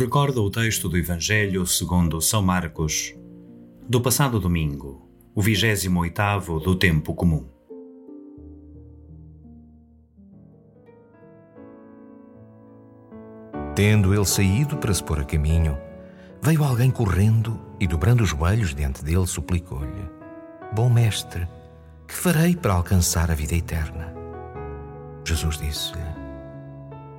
Recorda 0.00 0.40
o 0.40 0.48
texto 0.48 0.88
do 0.88 0.96
Evangelho 0.96 1.66
segundo 1.66 2.22
São 2.22 2.40
Marcos, 2.40 3.14
do 3.86 4.00
passado 4.00 4.40
domingo, 4.40 5.06
o 5.34 5.42
28 5.42 6.58
do 6.58 6.74
tempo 6.74 7.12
comum. 7.14 7.44
Tendo 13.76 14.14
ele 14.14 14.24
saído 14.24 14.78
para 14.78 14.94
se 14.94 15.04
pôr 15.04 15.20
a 15.20 15.24
caminho, 15.24 15.76
veio 16.40 16.64
alguém 16.64 16.90
correndo 16.90 17.60
e, 17.78 17.86
dobrando 17.86 18.22
os 18.22 18.30
joelhos 18.30 18.74
diante 18.74 19.04
dele, 19.04 19.26
suplicou-lhe: 19.26 20.08
Bom 20.74 20.88
mestre, 20.88 21.46
que 22.08 22.14
farei 22.14 22.56
para 22.56 22.72
alcançar 22.72 23.30
a 23.30 23.34
vida 23.34 23.54
eterna? 23.54 24.14
Jesus 25.26 25.58
disse-lhe: 25.58 26.00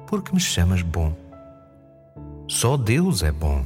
Por 0.07 0.23
que 0.23 0.33
me 0.33 0.41
chamas 0.41 0.81
bom? 0.81 1.15
Só 2.51 2.75
Deus 2.75 3.23
é 3.23 3.31
bom. 3.31 3.63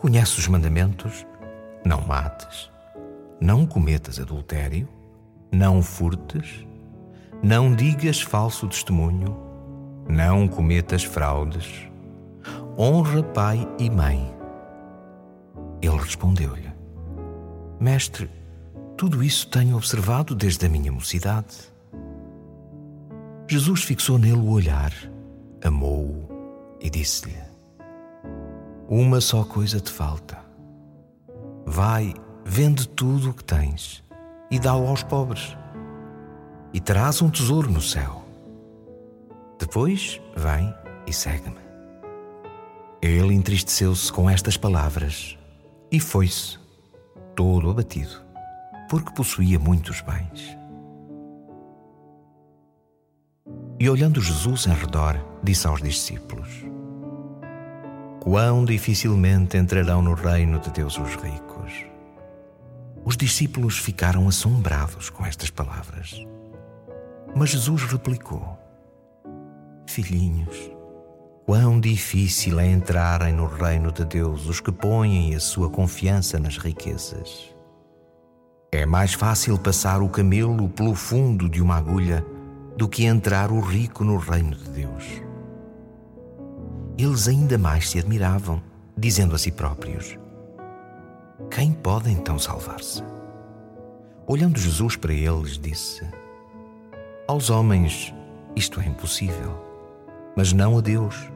Conhece 0.00 0.38
os 0.38 0.48
mandamentos? 0.48 1.26
Não 1.84 2.00
mates, 2.00 2.72
não 3.38 3.66
cometas 3.66 4.18
adultério, 4.18 4.88
não 5.52 5.82
furtes, 5.82 6.66
não 7.42 7.74
digas 7.74 8.22
falso 8.22 8.66
testemunho, 8.66 9.36
não 10.08 10.48
cometas 10.48 11.04
fraudes, 11.04 11.86
honra 12.78 13.22
pai 13.22 13.68
e 13.78 13.90
mãe. 13.90 14.34
Ele 15.82 15.98
respondeu-lhe: 15.98 16.72
Mestre, 17.78 18.30
tudo 18.96 19.22
isso 19.22 19.46
tenho 19.48 19.76
observado 19.76 20.34
desde 20.34 20.64
a 20.64 20.70
minha 20.70 20.90
mocidade. 20.90 21.70
Jesus 23.46 23.84
fixou 23.84 24.18
nele 24.18 24.38
o 24.38 24.48
olhar, 24.48 24.90
amou-o 25.62 26.33
e 26.80 26.90
disse-lhe: 26.90 27.36
Uma 28.88 29.20
só 29.20 29.44
coisa 29.44 29.80
te 29.80 29.90
falta. 29.90 30.38
Vai, 31.66 32.14
vende 32.44 32.88
tudo 32.88 33.30
o 33.30 33.34
que 33.34 33.44
tens 33.44 34.04
e 34.50 34.58
dá-o 34.58 34.86
aos 34.86 35.02
pobres, 35.02 35.56
e 36.72 36.80
terás 36.80 37.22
um 37.22 37.30
tesouro 37.30 37.70
no 37.70 37.80
céu. 37.80 38.22
Depois 39.58 40.20
vem 40.36 40.74
e 41.06 41.12
segue-me. 41.12 41.64
Ele 43.00 43.34
entristeceu-se 43.34 44.12
com 44.12 44.28
estas 44.28 44.56
palavras 44.56 45.38
e 45.90 46.00
foi-se, 46.00 46.58
todo 47.34 47.70
abatido, 47.70 48.22
porque 48.88 49.12
possuía 49.12 49.58
muitos 49.58 50.00
bens. 50.00 50.56
E 53.84 53.90
olhando 53.90 54.18
Jesus 54.18 54.66
em 54.66 54.72
redor, 54.72 55.22
disse 55.42 55.66
aos 55.66 55.82
discípulos: 55.82 56.48
Quão 58.18 58.64
dificilmente 58.64 59.58
entrarão 59.58 60.00
no 60.00 60.14
reino 60.14 60.58
de 60.58 60.70
Deus 60.70 60.96
os 60.96 61.14
ricos. 61.16 61.84
Os 63.04 63.14
discípulos 63.14 63.76
ficaram 63.76 64.26
assombrados 64.26 65.10
com 65.10 65.26
estas 65.26 65.50
palavras. 65.50 66.18
Mas 67.36 67.50
Jesus 67.50 67.82
replicou: 67.82 68.58
Filhinhos, 69.86 70.70
quão 71.44 71.78
difícil 71.78 72.58
é 72.58 72.66
entrarem 72.66 73.34
no 73.34 73.44
reino 73.44 73.92
de 73.92 74.06
Deus 74.06 74.48
os 74.48 74.60
que 74.60 74.72
põem 74.72 75.34
a 75.34 75.40
sua 75.40 75.68
confiança 75.68 76.38
nas 76.38 76.56
riquezas. 76.56 77.54
É 78.72 78.86
mais 78.86 79.12
fácil 79.12 79.58
passar 79.58 80.00
o 80.00 80.08
camelo 80.08 80.70
pelo 80.70 80.94
fundo 80.94 81.50
de 81.50 81.60
uma 81.60 81.76
agulha 81.76 82.24
do 82.76 82.88
que 82.88 83.04
entrar 83.04 83.50
o 83.50 83.60
rico 83.60 84.04
no 84.04 84.16
reino 84.16 84.56
de 84.56 84.70
Deus 84.70 85.24
eles 86.96 87.26
ainda 87.26 87.58
mais 87.58 87.90
se 87.90 87.98
admiravam, 87.98 88.62
dizendo 88.96 89.34
a 89.34 89.38
si 89.38 89.50
próprios: 89.50 90.16
Quem 91.50 91.72
pode 91.72 92.10
então 92.10 92.38
salvar-se? 92.38 93.02
Olhando 94.26 94.58
Jesus 94.58 94.96
para 94.96 95.12
eles, 95.12 95.58
disse: 95.58 96.08
Aos 97.26 97.50
homens 97.50 98.14
isto 98.54 98.80
é 98.80 98.86
impossível, 98.86 99.58
mas 100.36 100.52
não 100.52 100.78
a 100.78 100.80
Deus, 100.80 101.28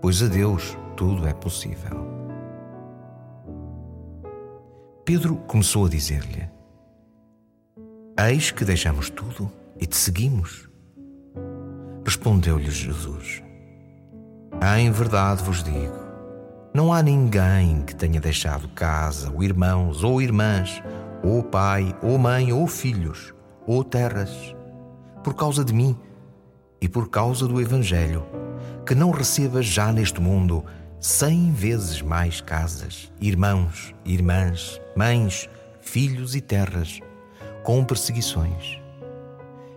pois 0.00 0.20
a 0.22 0.26
Deus 0.26 0.76
tudo 0.96 1.26
é 1.28 1.32
possível. 1.32 2.10
Pedro 5.04 5.36
começou 5.46 5.86
a 5.86 5.88
dizer-lhe: 5.88 6.50
Eis 8.18 8.50
que 8.50 8.64
deixamos 8.64 9.08
tudo 9.10 9.50
e 9.82 9.86
te 9.86 9.96
seguimos. 9.96 10.70
Respondeu-lhe 12.06 12.70
Jesus: 12.70 13.42
em 14.78 14.92
verdade 14.92 15.42
vos 15.42 15.60
digo: 15.64 15.98
não 16.72 16.92
há 16.92 17.02
ninguém 17.02 17.82
que 17.82 17.96
tenha 17.96 18.20
deixado 18.20 18.68
casa, 18.68 19.32
ou 19.32 19.42
irmãos, 19.42 20.04
ou 20.04 20.22
irmãs, 20.22 20.80
ou 21.24 21.42
pai, 21.42 21.96
ou 22.00 22.16
mãe, 22.16 22.52
ou 22.52 22.68
filhos, 22.68 23.34
ou 23.66 23.82
terras, 23.82 24.54
por 25.24 25.34
causa 25.34 25.64
de 25.64 25.74
mim 25.74 25.98
e 26.80 26.88
por 26.88 27.10
causa 27.10 27.48
do 27.48 27.60
Evangelho, 27.60 28.24
que 28.86 28.94
não 28.94 29.10
receba 29.10 29.62
já 29.62 29.92
neste 29.92 30.20
mundo 30.20 30.64
cem 31.00 31.50
vezes 31.50 32.00
mais 32.00 32.40
casas, 32.40 33.12
irmãos, 33.20 33.92
irmãs, 34.04 34.80
mães, 34.96 35.50
filhos 35.80 36.36
e 36.36 36.40
terras, 36.40 37.00
com 37.64 37.84
perseguições. 37.84 38.81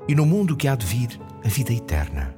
E 0.07 0.13
no 0.13 0.25
mundo 0.25 0.55
que 0.55 0.67
há 0.67 0.75
de 0.75 0.85
vir, 0.85 1.19
a 1.43 1.47
vida 1.47 1.73
eterna. 1.73 2.34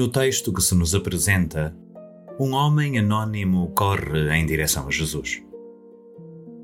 No 0.00 0.08
texto 0.08 0.50
que 0.50 0.62
se 0.62 0.74
nos 0.74 0.94
apresenta, 0.94 1.76
um 2.40 2.54
homem 2.54 2.98
anônimo 2.98 3.70
corre 3.76 4.34
em 4.34 4.46
direção 4.46 4.88
a 4.88 4.90
Jesus. 4.90 5.42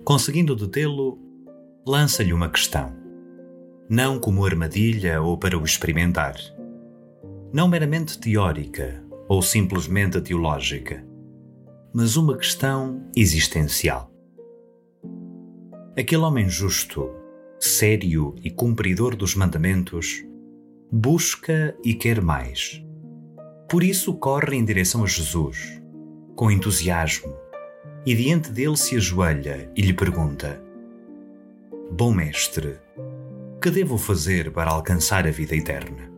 Conseguindo 0.06 0.56
detê-lo, 0.56 1.19
lança-lhe 1.87 2.33
uma 2.33 2.49
questão, 2.49 2.97
não 3.91 4.19
como 4.19 4.47
armadilha 4.47 5.21
ou 5.21 5.37
para 5.37 5.59
o 5.59 5.65
experimentar, 5.65 6.35
não 7.53 7.69
meramente 7.69 8.19
teórica 8.19 9.05
ou 9.29 9.43
simplesmente 9.43 10.19
teológica, 10.23 11.06
mas 11.93 12.17
uma 12.17 12.38
questão 12.38 13.06
existencial. 13.15 14.11
Aquele 15.94 16.23
homem 16.23 16.49
justo, 16.49 17.11
sério 17.61 18.35
e 18.43 18.50
cumpridor 18.50 19.15
dos 19.15 19.35
mandamentos, 19.35 20.25
busca 20.91 21.77
e 21.85 21.93
quer 21.93 22.23
mais 22.23 22.86
por 23.68 23.82
isso 23.82 24.14
corre 24.14 24.56
em 24.56 24.64
direção 24.64 25.02
a 25.02 25.06
Jesus, 25.06 25.82
com 26.36 26.50
entusiasmo, 26.50 27.34
e 28.04 28.14
diante 28.14 28.50
dele 28.50 28.76
se 28.76 28.96
ajoelha 28.96 29.70
e 29.74 29.82
lhe 29.82 29.92
pergunta: 29.92 30.62
Bom 31.90 32.14
Mestre, 32.14 32.78
que 33.60 33.70
devo 33.70 33.98
fazer 33.98 34.52
para 34.52 34.70
alcançar 34.70 35.26
a 35.26 35.30
vida 35.30 35.56
eterna? 35.56 36.14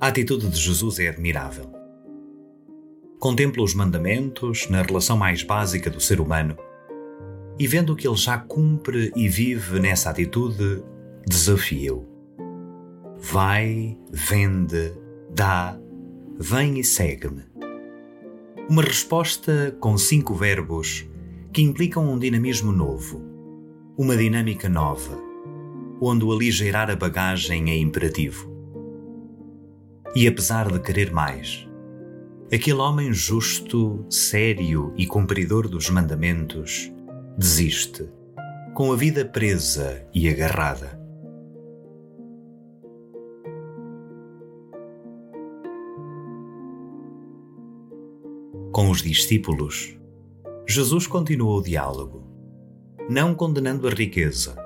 A 0.00 0.08
atitude 0.08 0.48
de 0.48 0.58
Jesus 0.58 0.98
é 0.98 1.08
admirável. 1.08 1.70
Contempla 3.20 3.62
os 3.62 3.72
mandamentos 3.72 4.68
na 4.68 4.82
relação 4.82 5.16
mais 5.16 5.44
básica 5.44 5.88
do 5.88 6.00
ser 6.00 6.20
humano 6.20 6.56
e 7.58 7.66
vendo 7.66 7.94
que 7.94 8.06
ele 8.06 8.16
já 8.16 8.38
cumpre 8.38 9.12
e 9.14 9.28
vive 9.28 9.78
nessa 9.78 10.10
atitude, 10.10 10.82
desafia-o. 11.26 12.06
Vai, 13.18 13.96
vende, 14.10 14.92
dá, 15.30 15.78
vem 16.38 16.80
e 16.80 16.84
segue-me. 16.84 17.44
Uma 18.68 18.82
resposta 18.82 19.76
com 19.78 19.96
cinco 19.98 20.34
verbos 20.34 21.08
que 21.52 21.62
implicam 21.62 22.10
um 22.10 22.18
dinamismo 22.18 22.72
novo, 22.72 23.22
uma 23.96 24.16
dinâmica 24.16 24.68
nova, 24.68 25.18
onde 26.00 26.24
o 26.24 26.32
aligeirar 26.32 26.90
a 26.90 26.96
bagagem 26.96 27.70
é 27.70 27.76
imperativo. 27.76 28.50
E 30.14 30.26
apesar 30.26 30.70
de 30.70 30.80
querer 30.80 31.12
mais, 31.12 31.68
aquele 32.52 32.78
homem 32.78 33.12
justo, 33.12 34.04
sério 34.10 34.92
e 34.96 35.06
cumpridor 35.06 35.68
dos 35.68 35.90
mandamentos 35.90 36.92
desiste, 37.36 38.08
com 38.74 38.92
a 38.92 38.96
vida 38.96 39.24
presa 39.24 40.06
e 40.14 40.28
agarrada. 40.28 41.00
Com 48.70 48.90
os 48.90 49.02
discípulos, 49.02 49.98
Jesus 50.66 51.06
continuou 51.06 51.58
o 51.58 51.62
diálogo, 51.62 52.26
não 53.08 53.34
condenando 53.34 53.86
a 53.88 53.90
riqueza, 53.90 54.56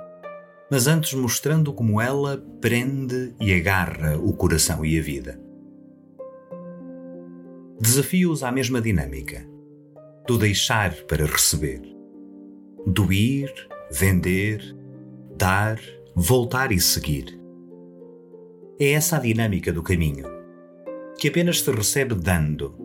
mas 0.70 0.86
antes 0.86 1.14
mostrando 1.14 1.72
como 1.72 2.00
ela 2.00 2.44
prende 2.60 3.34
e 3.40 3.52
agarra 3.52 4.16
o 4.18 4.32
coração 4.32 4.84
e 4.84 4.98
a 4.98 5.02
vida. 5.02 5.40
Desafio-os 7.80 8.42
à 8.42 8.50
mesma 8.50 8.80
dinâmica, 8.80 9.46
do 10.26 10.38
deixar 10.38 10.94
para 11.04 11.26
receber, 11.26 11.95
do 12.86 13.12
ir, 13.12 13.52
vender, 13.90 14.62
dar, 15.36 15.80
voltar 16.14 16.70
e 16.70 16.80
seguir. 16.80 17.36
É 18.78 18.92
essa 18.92 19.16
a 19.16 19.20
dinâmica 19.20 19.72
do 19.72 19.82
caminho, 19.82 20.26
que 21.18 21.28
apenas 21.28 21.60
se 21.60 21.70
recebe 21.72 22.14
dando 22.14 22.76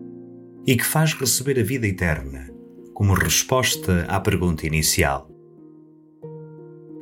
e 0.65 0.75
que 0.75 0.85
faz 0.85 1.13
receber 1.13 1.59
a 1.59 1.63
vida 1.63 1.85
eterna, 1.85 2.49
como 2.93 3.13
resposta 3.13 4.05
à 4.07 4.19
pergunta 4.19 4.65
inicial: 4.65 5.29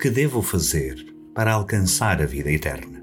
Que 0.01 0.09
devo 0.09 0.41
fazer 0.41 1.15
para 1.33 1.53
alcançar 1.53 2.21
a 2.21 2.25
vida 2.25 2.51
eterna? 2.51 2.98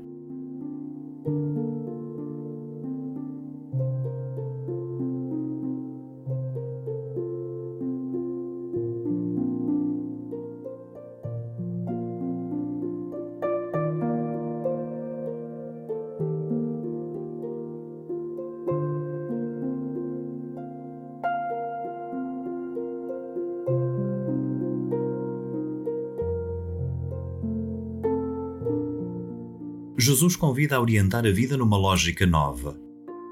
Jesus 29.98 30.37
convida 30.37 30.76
a 30.76 30.81
orientar 30.81 31.25
a 31.26 31.31
vida 31.31 31.56
numa 31.56 31.78
lógica 31.78 32.26
nova, 32.26 32.76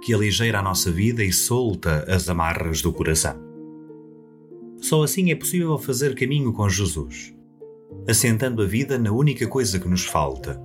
que 0.03 0.15
aligeira 0.15 0.61
a 0.61 0.63
nossa 0.63 0.91
vida 0.91 1.23
e 1.23 1.31
solta 1.31 2.07
as 2.09 2.27
amarras 2.27 2.81
do 2.81 2.91
coração. 2.91 3.37
Só 4.81 5.03
assim 5.03 5.31
é 5.31 5.35
possível 5.35 5.77
fazer 5.77 6.15
caminho 6.15 6.55
com 6.55 6.67
Jesus, 6.67 7.35
assentando 8.09 8.63
a 8.63 8.67
vida 8.67 8.99
na 8.99 9.13
única 9.13 9.47
coisa 9.47 9.79
que 9.79 9.87
nos 9.87 10.07
falta: 10.07 10.59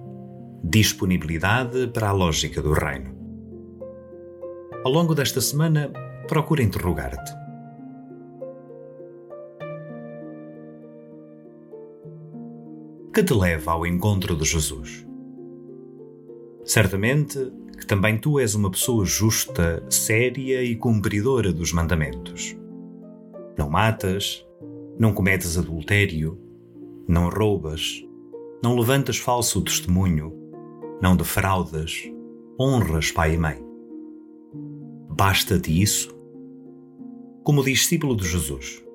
disponibilidade 0.63 1.88
para 1.88 2.10
a 2.10 2.13
lógica 2.13 2.62
do 2.62 2.72
Reino. 2.72 3.13
Ao 4.86 4.92
longo 4.92 5.13
desta 5.13 5.42
semana, 5.42 5.92
procura 6.30 6.63
interrogar-te. 6.63 7.34
Que 13.13 13.22
te 13.22 13.34
leva 13.34 13.74
ao 13.74 13.86
encontro 13.86 14.38
de 14.38 14.46
Jesus? 14.46 15.09
Certamente 16.69 17.51
que 17.80 17.88
também 17.88 18.16
tu 18.16 18.38
és 18.38 18.54
uma 18.54 18.69
pessoa 18.69 19.04
justa, 19.04 19.83
séria 19.89 20.62
e 20.63 20.75
cumpridora 20.75 21.51
dos 21.51 21.74
mandamentos. 21.74 22.56
Não 23.57 23.71
matas, 23.71 24.45
não 25.00 25.12
cometes 25.12 25.57
adultério, 25.57 26.39
não 27.07 27.27
roubas, 27.27 28.06
não 28.63 28.77
levantas 28.77 29.18
falso 29.18 29.63
testemunho, 29.63 30.31
não 31.01 31.18
defraudas, 31.18 32.04
honras 32.62 33.12
pai 33.12 33.33
e 33.33 33.38
mãe. 33.39 33.65
Basta-te 35.10 35.81
isso? 35.81 36.15
Como 37.44 37.63
discípulo 37.63 38.15
de 38.15 38.27
Jesus, 38.27 38.86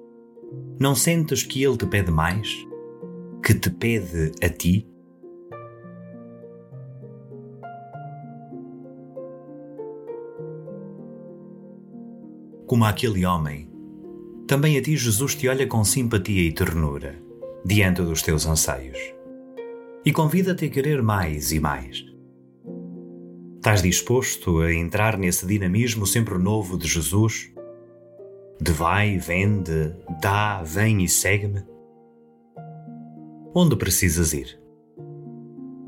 não 0.79 0.95
sentes 0.95 1.43
que 1.43 1.65
Ele 1.65 1.77
te 1.77 1.87
pede 1.87 2.13
mais? 2.13 2.49
Que 3.45 3.53
te 3.53 3.69
pede 3.69 4.31
a 4.41 4.49
ti? 4.49 4.89
Como 12.67 12.85
aquele 12.85 13.25
homem, 13.27 13.69
também 14.47 14.77
a 14.77 14.83
ti 14.83 14.97
Jesus 14.97 15.35
te 15.35 15.49
olha 15.49 15.67
com 15.67 15.85
simpatia 15.85 16.43
e 16.43 16.53
ternura, 16.53 17.19
diante 17.65 18.03
dos 18.03 18.23
teus 18.23 18.47
anseios, 18.47 18.99
e 20.05 20.13
convida-te 20.13 20.67
a 20.67 20.71
querer 20.71 21.03
mais 21.03 21.53
e 21.53 21.61
mais. 21.61 22.05
Estás 23.57 23.81
disposto 23.81 24.61
a 24.61 24.75
entrar 24.75 25.17
nesse 25.17 25.47
dinamismo 25.47 26.07
sempre 26.07 26.37
novo 26.37 26.77
de 26.77 26.87
Jesus? 26.87 27.51
De 28.61 28.71
vai, 28.71 29.17
vende, 29.17 29.97
dá, 30.21 30.63
vem 30.63 31.03
e 31.03 31.09
segue-me? 31.09 31.65
Onde 33.55 33.75
precisas 33.77 34.35
ir? 34.35 34.61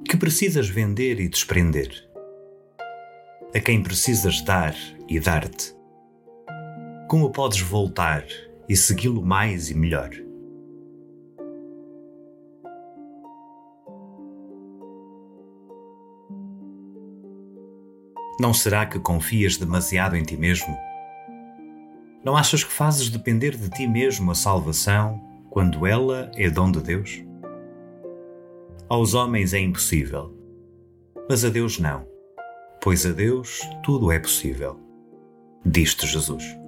Que 0.08 0.16
precisas 0.16 0.68
vender 0.68 1.20
e 1.20 1.28
desprender? 1.28 2.08
A 3.54 3.60
quem 3.60 3.82
precisas 3.82 4.40
dar 4.40 4.74
e 5.06 5.20
dar-te? 5.20 5.75
Como 7.08 7.30
podes 7.30 7.60
voltar 7.60 8.24
e 8.68 8.76
segui-lo 8.76 9.24
mais 9.24 9.70
e 9.70 9.74
melhor? 9.74 10.10
Não 18.40 18.52
será 18.52 18.84
que 18.84 18.98
confias 18.98 19.56
demasiado 19.56 20.16
em 20.16 20.24
ti 20.24 20.36
mesmo? 20.36 20.76
Não 22.24 22.36
achas 22.36 22.64
que 22.64 22.72
fazes 22.72 23.08
depender 23.08 23.56
de 23.56 23.70
ti 23.70 23.86
mesmo 23.86 24.32
a 24.32 24.34
salvação 24.34 25.22
quando 25.48 25.86
ela 25.86 26.32
é 26.34 26.50
dom 26.50 26.72
de 26.72 26.80
Deus? 26.80 27.24
Aos 28.88 29.14
homens 29.14 29.54
é 29.54 29.60
impossível, 29.60 30.36
mas 31.28 31.44
a 31.44 31.50
Deus 31.50 31.78
não, 31.78 32.04
pois 32.82 33.06
a 33.06 33.12
Deus 33.12 33.60
tudo 33.84 34.10
é 34.10 34.18
possível, 34.18 34.80
diz-te 35.64 36.04
Jesus. 36.04 36.65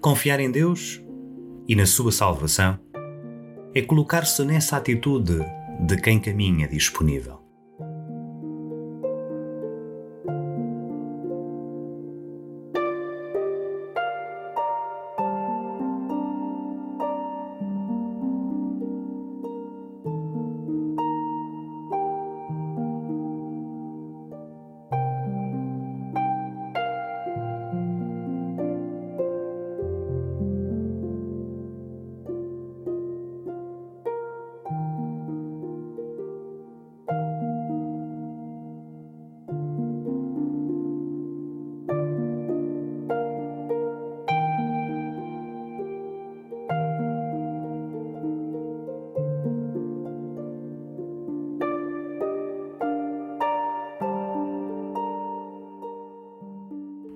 Confiar 0.00 0.40
em 0.40 0.50
Deus 0.50 0.98
e 1.68 1.76
na 1.76 1.84
sua 1.84 2.10
salvação 2.10 2.78
é 3.74 3.82
colocar-se 3.82 4.42
nessa 4.46 4.78
atitude 4.78 5.38
de 5.78 5.96
quem 6.00 6.18
caminha 6.18 6.66
disponível. 6.66 7.49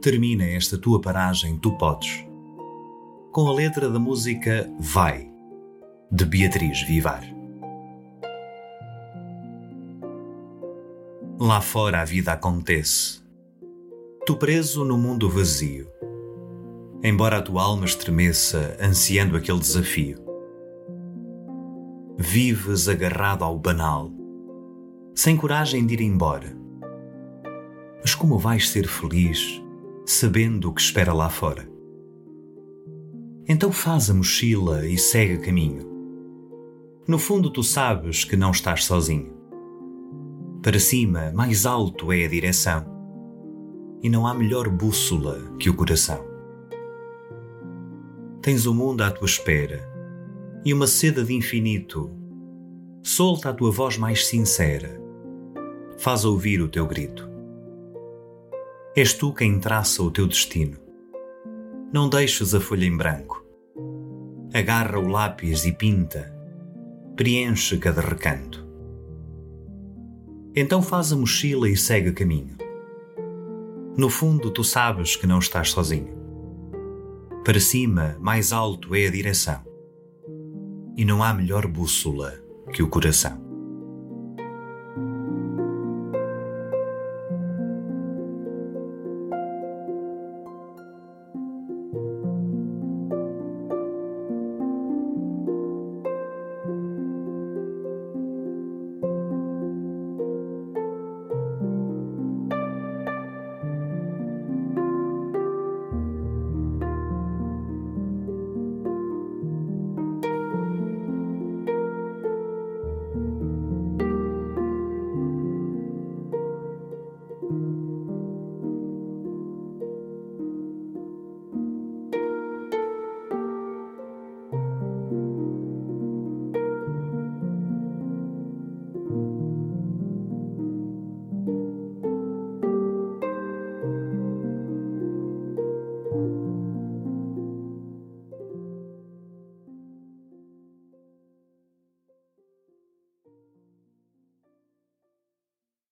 Termina 0.05 0.45
esta 0.45 0.77
tua 0.77 1.01
paragem 1.01 1.57
Tu 1.57 1.73
Podes, 1.79 2.27
com 3.33 3.49
a 3.49 3.55
letra 3.55 3.89
da 3.89 3.99
música 3.99 4.71
Vai, 4.79 5.31
de 6.13 6.27
Beatriz 6.27 6.83
Vivar. 6.83 7.25
Lá 11.41 11.63
fora 11.63 12.03
a 12.03 12.05
vida 12.05 12.35
acontece, 12.35 13.23
tu 14.27 14.37
preso 14.37 14.85
no 14.85 14.99
mundo 14.99 15.31
vazio, 15.31 15.89
embora 17.03 17.39
a 17.39 17.43
tua 17.43 17.63
alma 17.63 17.87
estremeça 17.87 18.77
ansiando 18.79 19.39
aquele 19.39 19.59
desafio. 19.59 20.19
Vives 22.19 22.91
agarrado 22.91 23.43
ao 23.43 23.59
banal, 23.59 24.11
sem 25.15 25.35
coragem 25.35 25.87
de 25.87 25.95
ir 25.95 26.03
embora. 26.03 26.55
Mas 28.03 28.15
como 28.15 28.39
vais 28.39 28.69
ser 28.69 28.87
feliz 28.87 29.64
sabendo 30.05 30.69
o 30.69 30.75
que 30.75 30.81
espera 30.81 31.13
lá 31.13 31.31
fora. 31.31 31.69
Então 33.49 33.73
faz 33.73 34.11
a 34.11 34.15
mochila 34.15 34.87
e 34.87 34.99
segue 34.99 35.39
caminho. 35.39 35.93
No 37.07 37.19
fundo, 37.19 37.51
tu 37.51 37.63
sabes 37.63 38.25
que 38.25 38.37
não 38.37 38.51
estás 38.51 38.85
sozinho. 38.85 39.35
Para 40.63 40.79
cima, 40.79 41.31
mais 41.35 41.67
alto 41.67 42.11
é 42.13 42.25
a 42.25 42.29
direção. 42.29 42.87
E 44.03 44.09
não 44.09 44.27
há 44.27 44.35
melhor 44.35 44.69
bússola 44.69 45.39
que 45.59 45.69
o 45.69 45.75
coração. 45.75 46.25
Tens 48.41 48.67
o 48.67 48.75
mundo 48.75 49.03
à 49.03 49.11
tua 49.11 49.27
espera 49.27 49.87
e 50.65 50.73
uma 50.73 50.87
seda 50.87 51.23
de 51.25 51.35
infinito. 51.35 52.11
Solta 53.03 53.51
a 53.51 53.55
tua 53.55 53.71
voz 53.71 53.99
mais 53.99 54.27
sincera. 54.27 55.01
Faz 55.99 56.25
ouvir 56.25 56.61
o 56.61 56.69
teu 56.69 56.87
grito. 56.87 57.34
És 58.97 59.15
tu 59.15 59.33
quem 59.33 59.59
traça 59.59 60.03
o 60.03 60.11
teu 60.11 60.27
destino. 60.27 60.77
Não 61.93 62.09
deixes 62.09 62.55
a 62.55 62.61
folha 62.61 62.87
em 62.87 62.97
branco. 62.97 63.45
Agarra 64.53 64.99
o 64.99 65.09
lápis 65.09 65.65
e 65.65 65.73
pinta. 65.73 66.33
Preenche 67.17 67.79
cada 67.79 68.01
recanto 68.01 68.65
então 70.57 70.81
faz 70.81 71.13
a 71.13 71.17
mochila 71.17 71.69
e 71.69 71.77
segue 71.77 72.13
caminho. 72.13 72.57
No 73.97 74.09
fundo, 74.09 74.51
tu 74.53 74.63
sabes 74.63 75.17
que 75.17 75.27
não 75.27 75.41
estás 75.41 75.71
sozinho. 75.71 76.15
Para 77.45 77.59
cima, 77.59 78.17
mais 78.21 78.53
alto 78.53 78.95
é 78.95 79.09
a 79.09 79.11
direção. 79.11 79.61
E 80.97 81.05
não 81.05 81.25
há 81.25 81.35
melhor 81.35 81.67
bússola 81.67 82.35
que 82.73 82.83
o 82.83 82.89
coração. 82.89 83.44